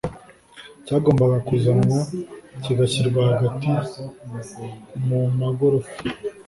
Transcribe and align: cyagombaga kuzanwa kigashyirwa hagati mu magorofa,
cyagombaga 0.85 1.37
kuzanwa 1.47 1.99
kigashyirwa 2.63 3.21
hagati 3.29 3.67
mu 5.05 5.19
magorofa, 5.41 5.95